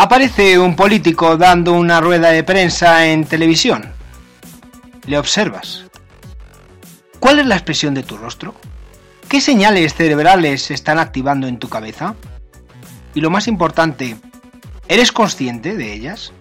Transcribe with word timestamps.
Aparece 0.00 0.60
un 0.60 0.76
político 0.76 1.36
dando 1.36 1.72
una 1.72 2.00
rueda 2.00 2.30
de 2.30 2.44
prensa 2.44 3.08
en 3.08 3.24
televisión. 3.24 3.92
Le 5.06 5.18
observas. 5.18 5.86
¿Cuál 7.18 7.40
es 7.40 7.46
la 7.46 7.56
expresión 7.56 7.94
de 7.94 8.04
tu 8.04 8.16
rostro? 8.16 8.54
¿Qué 9.28 9.40
señales 9.40 9.94
cerebrales 9.94 10.62
se 10.62 10.74
están 10.74 11.00
activando 11.00 11.48
en 11.48 11.58
tu 11.58 11.68
cabeza? 11.68 12.14
Y 13.12 13.20
lo 13.20 13.30
más 13.30 13.48
importante, 13.48 14.16
¿eres 14.86 15.10
consciente 15.10 15.74
de 15.74 15.92
ellas? 15.92 16.32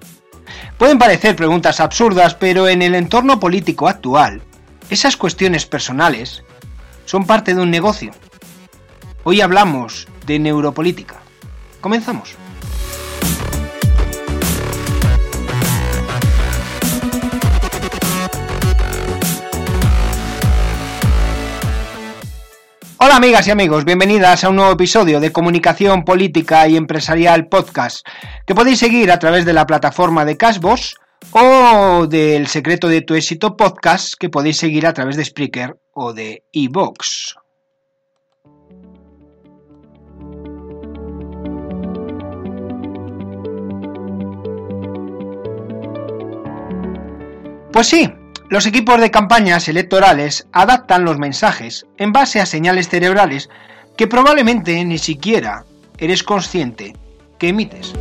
Pueden 0.77 0.99
parecer 0.99 1.35
preguntas 1.35 1.79
absurdas, 1.79 2.35
pero 2.35 2.67
en 2.67 2.83
el 2.83 2.93
entorno 2.93 3.39
político 3.39 3.87
actual, 3.87 4.43
esas 4.91 5.17
cuestiones 5.17 5.65
personales 5.65 6.43
son 7.05 7.25
parte 7.25 7.55
de 7.55 7.61
un 7.61 7.71
negocio. 7.71 8.11
Hoy 9.23 9.41
hablamos 9.41 10.07
de 10.27 10.37
neuropolítica. 10.37 11.15
Comenzamos. 11.81 12.35
Hola 22.99 23.17
amigas 23.17 23.45
y 23.45 23.51
amigos, 23.51 23.85
bienvenidas 23.85 24.43
a 24.43 24.49
un 24.49 24.55
nuevo 24.55 24.71
episodio 24.71 25.19
de 25.19 25.31
Comunicación 25.31 26.03
Política 26.03 26.67
y 26.67 26.77
Empresarial 26.77 27.47
Podcast, 27.47 28.03
que 28.47 28.55
podéis 28.55 28.79
seguir 28.79 29.11
a 29.11 29.19
través 29.19 29.45
de 29.45 29.53
la 29.53 29.67
plataforma 29.67 30.25
de 30.25 30.35
Cashbox 30.35 30.95
o 31.29 32.07
del 32.07 32.47
Secreto 32.47 32.87
de 32.87 33.01
tu 33.01 33.13
Éxito 33.13 33.55
Podcast, 33.55 34.15
que 34.19 34.29
podéis 34.29 34.57
seguir 34.57 34.87
a 34.87 34.93
través 34.93 35.15
de 35.15 35.25
Spreaker 35.25 35.77
o 35.93 36.13
de 36.13 36.43
eVox. 36.51 37.35
Pues 47.71 47.87
sí, 47.89 48.11
los 48.49 48.65
equipos 48.65 48.99
de 49.01 49.11
campañas 49.11 49.67
electorales 49.67 50.47
adaptan 50.53 51.03
los 51.03 51.17
mensajes 51.17 51.85
en 51.97 52.13
base 52.13 52.39
a 52.39 52.45
señales 52.45 52.87
cerebrales 52.87 53.49
que 53.97 54.07
probablemente 54.07 54.83
ni 54.85 54.97
siquiera 54.97 55.65
eres 55.97 56.23
consciente 56.23 56.95
que 57.37 57.49
emites. 57.49 57.93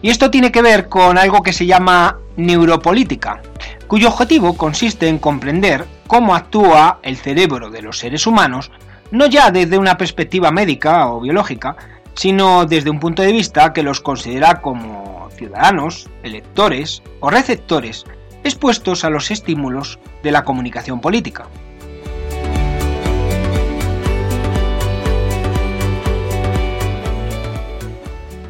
Y 0.00 0.10
esto 0.10 0.30
tiene 0.30 0.52
que 0.52 0.62
ver 0.62 0.88
con 0.88 1.18
algo 1.18 1.42
que 1.42 1.52
se 1.52 1.66
llama 1.66 2.18
neuropolítica, 2.36 3.42
cuyo 3.88 4.08
objetivo 4.08 4.56
consiste 4.56 5.08
en 5.08 5.18
comprender 5.18 5.84
cómo 6.06 6.34
actúa 6.34 7.00
el 7.02 7.16
cerebro 7.16 7.68
de 7.68 7.82
los 7.82 7.98
seres 7.98 8.26
humanos, 8.26 8.70
no 9.10 9.26
ya 9.26 9.50
desde 9.50 9.76
una 9.76 9.98
perspectiva 9.98 10.50
médica 10.50 11.08
o 11.08 11.20
biológica, 11.20 11.76
sino 12.18 12.66
desde 12.66 12.90
un 12.90 12.98
punto 12.98 13.22
de 13.22 13.30
vista 13.30 13.72
que 13.72 13.84
los 13.84 14.00
considera 14.00 14.60
como 14.60 15.28
ciudadanos, 15.36 16.10
electores 16.24 17.00
o 17.20 17.30
receptores 17.30 18.04
expuestos 18.42 19.04
a 19.04 19.10
los 19.10 19.30
estímulos 19.30 20.00
de 20.24 20.32
la 20.32 20.42
comunicación 20.42 21.00
política. 21.00 21.46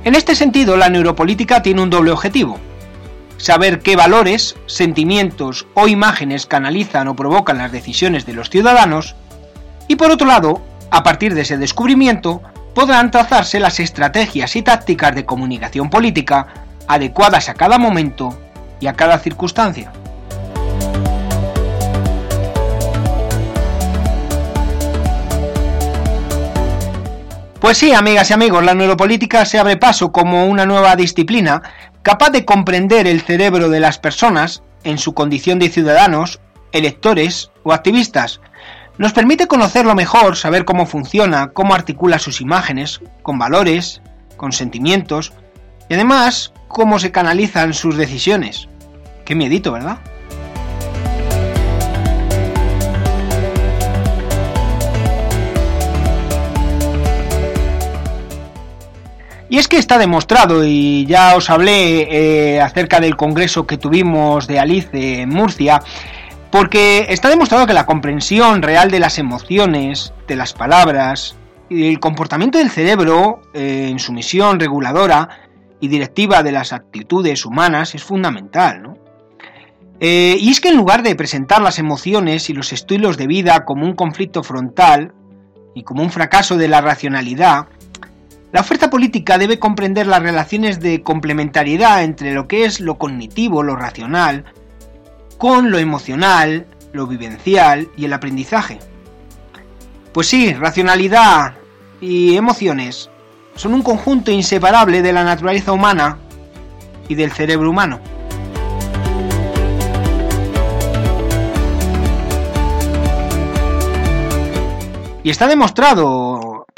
En 0.03 0.15
este 0.15 0.35
sentido, 0.35 0.79
la 0.79 0.89
neuropolítica 0.89 1.61
tiene 1.61 1.83
un 1.83 1.91
doble 1.91 2.13
objetivo. 2.13 2.59
Saber 3.37 3.81
qué 3.81 3.97
valores, 3.97 4.57
sentimientos 4.65 5.67
o 5.75 5.89
imágenes 5.89 6.47
canalizan 6.47 7.07
o 7.09 7.15
provocan 7.15 7.59
las 7.59 7.71
decisiones 7.71 8.25
de 8.25 8.33
los 8.33 8.49
ciudadanos 8.49 9.15
y 9.89 9.97
por 9.97 10.11
otro 10.11 10.27
lado, 10.27 10.63
a 10.91 11.03
partir 11.03 11.35
de 11.35 11.43
ese 11.43 11.59
descubrimiento, 11.59 12.41
podrán 12.79 13.11
trazarse 13.11 13.59
las 13.59 13.81
estrategias 13.81 14.55
y 14.55 14.63
tácticas 14.63 15.13
de 15.13 15.25
comunicación 15.25 15.91
política 15.91 16.47
adecuadas 16.87 17.49
a 17.49 17.55
cada 17.55 17.77
momento 17.77 18.41
y 18.79 18.87
a 18.87 18.93
cada 18.93 19.19
circunstancia. 19.19 19.91
Pues 27.59 27.79
sí, 27.79 27.93
amigas 27.93 28.31
y 28.31 28.35
amigos, 28.35 28.63
la 28.63 28.75
neuropolítica 28.75 29.45
se 29.45 29.59
abre 29.59 29.77
paso 29.77 30.13
como 30.13 30.47
una 30.47 30.65
nueva 30.65 30.95
disciplina 30.95 31.63
capaz 32.03 32.31
de 32.31 32.45
comprender 32.45 33.09
el 33.09 33.23
cerebro 33.23 33.71
de 33.71 33.81
las 33.81 33.99
personas 33.99 34.63
en 34.85 34.99
su 34.99 35.15
condición 35.15 35.59
de 35.59 35.69
ciudadanos, 35.69 36.39
electores 36.71 37.51
o 37.65 37.73
activistas, 37.73 38.41
nos 38.99 39.13
permite 39.13 39.47
conocerlo 39.47 39.95
mejor, 39.95 40.37
saber 40.37 40.65
cómo 40.65 40.85
funciona, 40.85 41.51
cómo 41.53 41.75
articula 41.75 42.19
sus 42.19 42.41
imágenes, 42.41 43.01
con 43.23 43.39
valores, 43.39 44.03
con 44.37 44.51
sentimientos, 44.51 45.33
y 45.89 45.95
además 45.95 46.53
cómo 46.67 46.99
se 46.99 47.13
canalizan 47.13 47.75
sus 47.75 47.97
decisiones. 47.97 48.69
Qué 49.25 49.37
miedito, 49.37 49.71
¿verdad? 49.71 49.99
Y 59.51 59.57
es 59.57 59.69
que 59.69 59.79
está 59.79 59.97
demostrado, 59.97 60.67
y 60.67 61.07
ya 61.07 61.37
os 61.37 61.49
hablé 61.49 62.57
eh, 62.57 62.61
acerca 62.61 63.01
del 63.01 63.17
congreso 63.17 63.67
que 63.67 63.79
tuvimos 63.79 64.47
de 64.47 64.59
Alice 64.59 65.23
en 65.23 65.29
Murcia, 65.31 65.81
porque 66.51 67.07
está 67.11 67.29
demostrado 67.29 67.67
que 67.67 67.75
la 67.75 67.87
comprensión 67.87 68.63
real 68.63 68.91
de 68.91 69.01
las 69.01 69.19
emociones, 69.19 70.13
de 70.27 70.37
las 70.37 70.53
palabras 70.53 71.37
y 71.69 71.89
el 71.89 72.01
comportamiento 72.01 72.59
del 72.59 72.71
cerebro 72.71 73.43
eh, 73.53 73.89
en 73.91 73.99
su 73.99 74.13
misión 74.13 74.59
reguladora 74.59 75.29
y 75.81 75.89
directiva 75.89 76.43
de 76.43 76.53
las 76.53 76.73
actitudes 76.73 77.45
humanas 77.45 77.95
es 77.95 78.03
fundamental. 78.03 78.99
Eh, 80.01 80.37
y 80.39 80.51
es 80.51 80.61
que 80.61 80.69
en 80.69 80.77
lugar 80.77 81.03
de 81.03 81.17
presentar 81.17 81.61
las 81.61 81.79
emociones 81.79 82.49
y 82.51 82.55
los 82.55 82.73
estilos 82.73 83.17
de 83.17 83.27
vida 83.27 83.65
como 83.65 83.85
un 83.85 83.95
conflicto 83.95 84.43
frontal 84.43 85.13
y 85.75 85.83
como 85.83 86.03
un 86.03 86.11
fracaso 86.11 86.57
de 86.57 86.69
la 86.69 86.81
racionalidad, 86.81 87.67
la 88.53 88.61
oferta 88.61 88.89
política 88.89 89.37
debe 89.37 89.59
comprender 89.59 90.07
las 90.07 90.23
relaciones 90.23 90.81
de 90.81 91.03
complementariedad 91.03 92.03
entre 92.03 92.33
lo 92.33 92.49
que 92.49 92.65
es 92.65 92.81
lo 92.81 92.97
cognitivo, 92.97 93.63
lo 93.63 93.77
racional, 93.77 94.45
con 95.39 95.71
lo 95.71 95.79
emocional, 95.79 96.67
lo 96.93 97.07
vivencial 97.07 97.89
y 97.97 98.05
el 98.05 98.13
aprendizaje. 98.13 98.81
Pues 100.13 100.27
sí, 100.27 100.53
racionalidad 100.53 101.55
y 102.01 102.37
emociones 102.37 103.09
son 103.55 103.75
un 103.75 103.83
conjunto 103.83 104.31
inseparable 104.31 105.01
de 105.01 105.13
la 105.13 105.25
naturaleza 105.25 105.73
humana 105.73 106.19
y 107.09 107.15
del 107.15 107.33
cerebro 107.33 107.71
humano. 107.71 108.01
Y 115.23 115.31
está 115.31 115.47
demostrado 115.47 116.28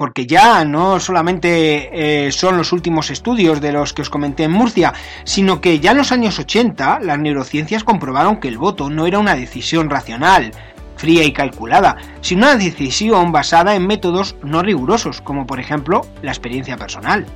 porque 0.00 0.26
ya 0.26 0.64
no 0.64 0.98
solamente 0.98 1.90
eh, 2.26 2.32
son 2.32 2.56
los 2.56 2.72
últimos 2.72 3.10
estudios 3.10 3.60
de 3.60 3.70
los 3.70 3.92
que 3.92 4.00
os 4.00 4.08
comenté 4.08 4.44
en 4.44 4.50
Murcia, 4.50 4.94
sino 5.24 5.60
que 5.60 5.78
ya 5.78 5.90
en 5.90 5.98
los 5.98 6.10
años 6.10 6.38
80 6.38 7.00
las 7.00 7.18
neurociencias 7.18 7.84
comprobaron 7.84 8.40
que 8.40 8.48
el 8.48 8.56
voto 8.56 8.88
no 8.88 9.06
era 9.06 9.18
una 9.18 9.34
decisión 9.34 9.90
racional, 9.90 10.52
fría 10.96 11.22
y 11.24 11.34
calculada, 11.34 11.98
sino 12.22 12.46
una 12.46 12.56
decisión 12.56 13.30
basada 13.30 13.74
en 13.74 13.86
métodos 13.86 14.36
no 14.42 14.62
rigurosos, 14.62 15.20
como 15.20 15.46
por 15.46 15.60
ejemplo 15.60 16.06
la 16.22 16.30
experiencia 16.30 16.78
personal. 16.78 17.26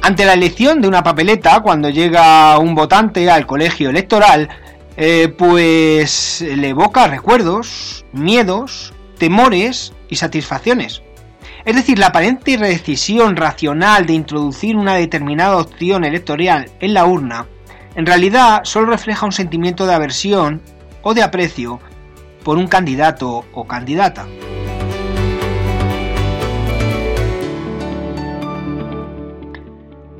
Ante 0.00 0.24
la 0.24 0.32
elección 0.32 0.80
de 0.80 0.88
una 0.88 1.02
papeleta, 1.02 1.60
cuando 1.60 1.90
llega 1.90 2.58
un 2.58 2.74
votante 2.74 3.30
al 3.30 3.46
colegio 3.46 3.90
electoral, 3.90 4.48
eh, 4.96 5.28
pues 5.36 6.40
le 6.40 6.68
evoca 6.68 7.06
recuerdos, 7.06 8.04
miedos, 8.12 8.92
temores 9.18 9.92
y 10.08 10.16
satisfacciones. 10.16 11.02
Es 11.64 11.76
decir, 11.76 11.98
la 11.98 12.08
aparente 12.08 12.58
decisión 12.58 13.36
racional 13.36 14.06
de 14.06 14.12
introducir 14.12 14.76
una 14.76 14.94
determinada 14.94 15.56
opción 15.56 16.04
electoral 16.04 16.70
en 16.80 16.94
la 16.94 17.06
urna, 17.06 17.46
en 17.96 18.06
realidad 18.06 18.62
solo 18.64 18.86
refleja 18.86 19.24
un 19.24 19.32
sentimiento 19.32 19.86
de 19.86 19.94
aversión 19.94 20.60
o 21.02 21.14
de 21.14 21.22
aprecio 21.22 21.80
por 22.42 22.58
un 22.58 22.66
candidato 22.66 23.44
o 23.52 23.66
candidata. 23.66 24.26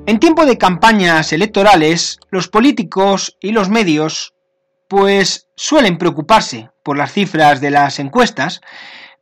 En 0.06 0.21
tiempo 0.21 0.44
de 0.44 0.59
campañas 0.59 1.32
electorales, 1.32 2.21
los 2.31 2.49
políticos 2.49 3.37
y 3.41 3.53
los 3.53 3.71
medios 3.71 4.33
pues 4.94 5.49
suelen 5.56 5.99
preocuparse 5.99 6.70
por 6.85 6.96
las 6.96 7.12
cifras 7.12 7.61
de 7.61 7.73
las 7.73 7.99
encuestas, 7.99 8.61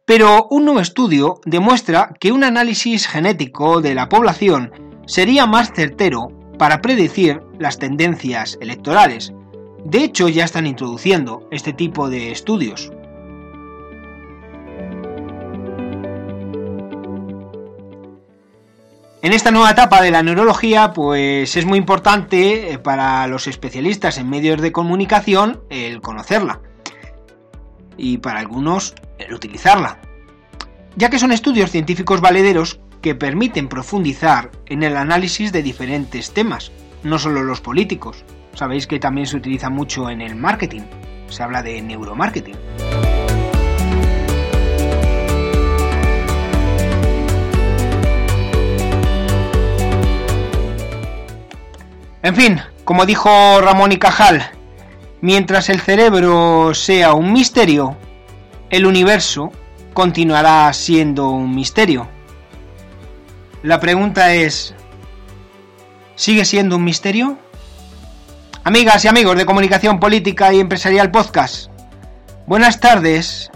pero 0.04 0.46
un 0.50 0.66
nuevo 0.66 0.80
estudio 0.80 1.40
demuestra 1.46 2.12
que 2.20 2.30
un 2.30 2.44
análisis 2.44 3.08
genético 3.08 3.80
de 3.80 3.94
la 3.94 4.10
población 4.10 4.70
sería 5.06 5.46
más 5.46 5.72
certero 5.74 6.28
para 6.58 6.82
predecir 6.82 7.40
las 7.58 7.78
tendencias 7.78 8.58
electorales. 8.60 9.32
De 9.86 10.04
hecho, 10.04 10.28
ya 10.28 10.44
están 10.44 10.66
introduciendo 10.66 11.48
este 11.50 11.72
tipo 11.72 12.10
de 12.10 12.32
estudios. 12.32 12.92
En 19.24 19.32
esta 19.32 19.52
nueva 19.52 19.70
etapa 19.70 20.02
de 20.02 20.10
la 20.10 20.24
neurología, 20.24 20.92
pues 20.92 21.56
es 21.56 21.64
muy 21.64 21.78
importante 21.78 22.72
eh, 22.72 22.78
para 22.80 23.24
los 23.28 23.46
especialistas 23.46 24.18
en 24.18 24.28
medios 24.28 24.60
de 24.60 24.72
comunicación 24.72 25.62
el 25.70 26.00
conocerla 26.00 26.60
y 27.96 28.18
para 28.18 28.40
algunos 28.40 28.96
el 29.20 29.32
utilizarla, 29.32 30.00
ya 30.96 31.08
que 31.08 31.20
son 31.20 31.30
estudios 31.30 31.70
científicos 31.70 32.20
valederos 32.20 32.80
que 33.00 33.14
permiten 33.14 33.68
profundizar 33.68 34.50
en 34.66 34.82
el 34.82 34.96
análisis 34.96 35.52
de 35.52 35.62
diferentes 35.62 36.32
temas, 36.32 36.72
no 37.04 37.20
solo 37.20 37.44
los 37.44 37.60
políticos. 37.60 38.24
Sabéis 38.54 38.88
que 38.88 38.98
también 38.98 39.28
se 39.28 39.36
utiliza 39.36 39.70
mucho 39.70 40.10
en 40.10 40.20
el 40.20 40.34
marketing, 40.34 40.82
se 41.28 41.44
habla 41.44 41.62
de 41.62 41.80
neuromarketing. 41.80 42.56
En 52.22 52.36
fin, 52.36 52.60
como 52.84 53.04
dijo 53.04 53.60
Ramón 53.60 53.90
y 53.90 53.98
Cajal, 53.98 54.48
mientras 55.20 55.68
el 55.68 55.80
cerebro 55.80 56.72
sea 56.72 57.14
un 57.14 57.32
misterio, 57.32 57.96
el 58.70 58.86
universo 58.86 59.50
continuará 59.92 60.72
siendo 60.72 61.30
un 61.30 61.52
misterio. 61.52 62.06
La 63.64 63.80
pregunta 63.80 64.34
es, 64.34 64.72
¿sigue 66.14 66.44
siendo 66.44 66.76
un 66.76 66.84
misterio? 66.84 67.38
Amigas 68.62 69.04
y 69.04 69.08
amigos 69.08 69.36
de 69.36 69.44
Comunicación 69.44 69.98
Política 69.98 70.52
y 70.52 70.60
Empresarial 70.60 71.10
Podcast, 71.10 71.72
buenas 72.46 72.78
tardes 72.78 73.50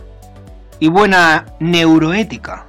y 0.80 0.88
buena 0.88 1.46
neuroética. 1.60 2.66